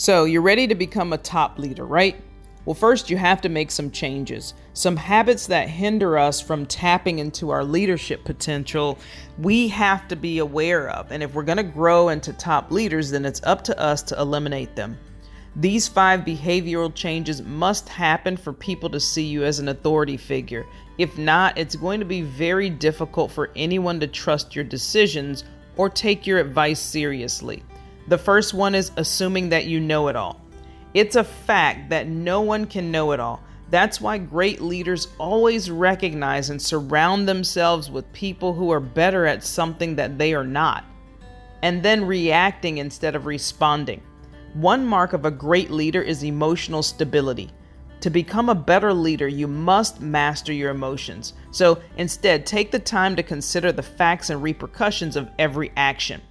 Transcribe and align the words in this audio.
So, 0.00 0.26
you're 0.26 0.42
ready 0.42 0.68
to 0.68 0.76
become 0.76 1.12
a 1.12 1.18
top 1.18 1.58
leader, 1.58 1.84
right? 1.84 2.14
Well, 2.64 2.76
first, 2.76 3.10
you 3.10 3.16
have 3.16 3.40
to 3.40 3.48
make 3.48 3.72
some 3.72 3.90
changes. 3.90 4.54
Some 4.72 4.96
habits 4.96 5.48
that 5.48 5.68
hinder 5.68 6.16
us 6.16 6.40
from 6.40 6.66
tapping 6.66 7.18
into 7.18 7.50
our 7.50 7.64
leadership 7.64 8.22
potential, 8.22 8.96
we 9.38 9.66
have 9.66 10.06
to 10.06 10.14
be 10.14 10.38
aware 10.38 10.88
of. 10.88 11.10
And 11.10 11.20
if 11.20 11.34
we're 11.34 11.42
going 11.42 11.56
to 11.56 11.64
grow 11.64 12.10
into 12.10 12.32
top 12.32 12.70
leaders, 12.70 13.10
then 13.10 13.24
it's 13.24 13.42
up 13.42 13.64
to 13.64 13.76
us 13.76 14.04
to 14.04 14.20
eliminate 14.20 14.76
them. 14.76 14.96
These 15.56 15.88
five 15.88 16.20
behavioral 16.20 16.94
changes 16.94 17.42
must 17.42 17.88
happen 17.88 18.36
for 18.36 18.52
people 18.52 18.90
to 18.90 19.00
see 19.00 19.24
you 19.24 19.42
as 19.42 19.58
an 19.58 19.66
authority 19.66 20.16
figure. 20.16 20.64
If 20.98 21.18
not, 21.18 21.58
it's 21.58 21.74
going 21.74 21.98
to 21.98 22.06
be 22.06 22.22
very 22.22 22.70
difficult 22.70 23.32
for 23.32 23.50
anyone 23.56 23.98
to 23.98 24.06
trust 24.06 24.54
your 24.54 24.64
decisions 24.64 25.42
or 25.76 25.90
take 25.90 26.24
your 26.24 26.38
advice 26.38 26.78
seriously. 26.78 27.64
The 28.08 28.18
first 28.18 28.54
one 28.54 28.74
is 28.74 28.90
assuming 28.96 29.50
that 29.50 29.66
you 29.66 29.80
know 29.80 30.08
it 30.08 30.16
all. 30.16 30.40
It's 30.94 31.16
a 31.16 31.24
fact 31.24 31.90
that 31.90 32.08
no 32.08 32.40
one 32.40 32.64
can 32.64 32.90
know 32.90 33.12
it 33.12 33.20
all. 33.20 33.42
That's 33.70 34.00
why 34.00 34.16
great 34.16 34.62
leaders 34.62 35.08
always 35.18 35.70
recognize 35.70 36.48
and 36.48 36.60
surround 36.60 37.28
themselves 37.28 37.90
with 37.90 38.10
people 38.14 38.54
who 38.54 38.70
are 38.70 38.80
better 38.80 39.26
at 39.26 39.44
something 39.44 39.94
that 39.96 40.16
they 40.16 40.32
are 40.32 40.46
not, 40.46 40.84
and 41.62 41.82
then 41.82 42.02
reacting 42.02 42.78
instead 42.78 43.14
of 43.14 43.26
responding. 43.26 44.00
One 44.54 44.86
mark 44.86 45.12
of 45.12 45.26
a 45.26 45.30
great 45.30 45.70
leader 45.70 46.00
is 46.00 46.24
emotional 46.24 46.82
stability. 46.82 47.50
To 48.00 48.08
become 48.08 48.48
a 48.48 48.54
better 48.54 48.94
leader, 48.94 49.28
you 49.28 49.46
must 49.46 50.00
master 50.00 50.54
your 50.54 50.70
emotions. 50.70 51.34
So 51.50 51.82
instead, 51.98 52.46
take 52.46 52.70
the 52.70 52.78
time 52.78 53.16
to 53.16 53.22
consider 53.22 53.70
the 53.70 53.82
facts 53.82 54.30
and 54.30 54.42
repercussions 54.42 55.14
of 55.14 55.28
every 55.38 55.72
action. 55.76 56.22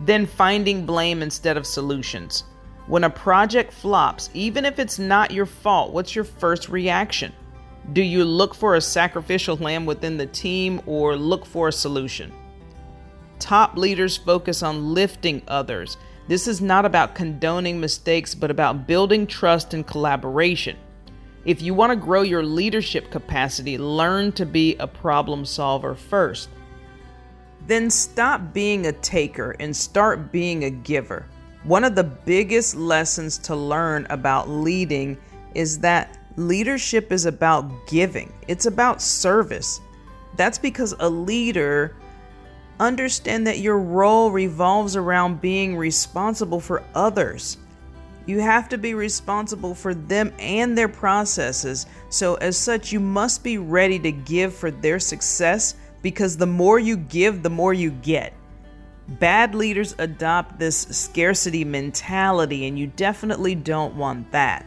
Then 0.00 0.26
finding 0.26 0.86
blame 0.86 1.22
instead 1.22 1.56
of 1.56 1.66
solutions. 1.66 2.44
When 2.86 3.04
a 3.04 3.10
project 3.10 3.72
flops, 3.72 4.30
even 4.34 4.64
if 4.64 4.78
it's 4.78 4.98
not 4.98 5.30
your 5.30 5.46
fault, 5.46 5.92
what's 5.92 6.14
your 6.14 6.24
first 6.24 6.68
reaction? 6.68 7.32
Do 7.92 8.02
you 8.02 8.24
look 8.24 8.54
for 8.54 8.74
a 8.74 8.80
sacrificial 8.80 9.56
lamb 9.56 9.86
within 9.86 10.16
the 10.16 10.26
team 10.26 10.80
or 10.86 11.16
look 11.16 11.44
for 11.44 11.68
a 11.68 11.72
solution? 11.72 12.32
Top 13.38 13.76
leaders 13.76 14.16
focus 14.16 14.62
on 14.62 14.92
lifting 14.94 15.42
others. 15.48 15.96
This 16.28 16.46
is 16.46 16.60
not 16.60 16.84
about 16.84 17.14
condoning 17.14 17.80
mistakes, 17.80 18.34
but 18.34 18.50
about 18.50 18.86
building 18.86 19.26
trust 19.26 19.74
and 19.74 19.86
collaboration. 19.86 20.76
If 21.44 21.62
you 21.62 21.74
want 21.74 21.90
to 21.90 21.96
grow 21.96 22.22
your 22.22 22.42
leadership 22.42 23.10
capacity, 23.10 23.78
learn 23.78 24.32
to 24.32 24.44
be 24.44 24.76
a 24.76 24.86
problem 24.86 25.44
solver 25.44 25.94
first. 25.94 26.50
Then 27.66 27.90
stop 27.90 28.52
being 28.52 28.86
a 28.86 28.92
taker 28.92 29.56
and 29.60 29.74
start 29.74 30.32
being 30.32 30.64
a 30.64 30.70
giver. 30.70 31.26
One 31.64 31.84
of 31.84 31.94
the 31.94 32.04
biggest 32.04 32.74
lessons 32.74 33.38
to 33.38 33.54
learn 33.54 34.06
about 34.10 34.48
leading 34.48 35.18
is 35.54 35.78
that 35.80 36.18
leadership 36.36 37.12
is 37.12 37.26
about 37.26 37.70
giving, 37.86 38.32
it's 38.48 38.66
about 38.66 39.02
service. 39.02 39.80
That's 40.36 40.58
because 40.58 40.94
a 41.00 41.08
leader 41.08 41.96
understand 42.78 43.46
that 43.46 43.58
your 43.58 43.78
role 43.78 44.30
revolves 44.30 44.96
around 44.96 45.40
being 45.40 45.76
responsible 45.76 46.60
for 46.60 46.82
others. 46.94 47.58
You 48.26 48.40
have 48.40 48.68
to 48.70 48.78
be 48.78 48.94
responsible 48.94 49.74
for 49.74 49.94
them 49.94 50.32
and 50.38 50.76
their 50.76 50.88
processes. 50.88 51.86
So, 52.10 52.36
as 52.36 52.56
such, 52.56 52.92
you 52.92 53.00
must 53.00 53.42
be 53.42 53.58
ready 53.58 53.98
to 53.98 54.12
give 54.12 54.54
for 54.54 54.70
their 54.70 54.98
success 54.98 55.74
because 56.02 56.36
the 56.36 56.46
more 56.46 56.78
you 56.78 56.96
give, 56.96 57.42
the 57.42 57.50
more 57.50 57.74
you 57.74 57.90
get. 57.90 58.32
Bad 59.18 59.54
leaders 59.54 59.94
adopt 59.98 60.58
this 60.58 60.82
scarcity 60.82 61.64
mentality, 61.64 62.68
and 62.68 62.78
you 62.78 62.86
definitely 62.88 63.54
don't 63.54 63.96
want 63.96 64.30
that. 64.30 64.64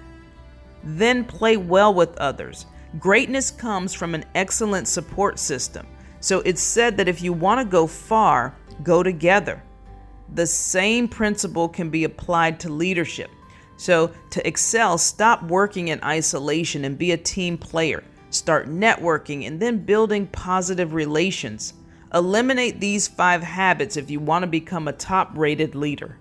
Then 0.84 1.23
play 1.23 1.56
well 1.56 1.94
with 1.94 2.17
others. 2.17 2.66
Greatness 3.00 3.50
comes 3.50 3.94
from 3.94 4.14
an 4.14 4.25
excellent 4.36 4.88
support 4.88 5.40
system. 5.40 5.88
So 6.19 6.41
it's 6.41 6.62
said 6.62 6.97
that 6.97 7.07
if 7.07 7.22
you 7.22 7.34
want 7.34 7.59
to 7.59 7.66
go 7.66 7.88
far, 7.88 8.56
go 8.84 9.02
together. 9.02 9.63
The 10.36 10.47
same 10.47 11.07
principle 11.07 11.69
can 11.69 11.90
be 11.90 12.03
applied 12.03 12.59
to 12.62 12.69
leadership. 12.69 13.30
So, 13.75 14.12
to 14.30 14.47
excel, 14.47 14.97
stop 14.97 15.44
working 15.44 15.90
in 15.90 16.02
isolation 16.03 16.86
and 16.86 16.97
be 16.97 17.12
a 17.12 17.18
team 17.18 17.57
player. 17.57 18.03
Start 18.33 18.67
networking 18.67 19.45
and 19.45 19.59
then 19.59 19.85
building 19.85 20.25
positive 20.25 20.95
relations. 20.95 21.75
Eliminate 22.11 22.79
these 22.79 23.07
five 23.07 23.44
habits 23.44 23.95
if 23.95 24.09
you 24.09 24.19
want 24.19 24.41
to 24.41 24.47
become 24.47 24.88
a 24.88 24.91
top 24.91 25.38
rated 25.38 25.75
leader. 25.75 26.17